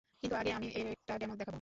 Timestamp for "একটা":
0.95-1.13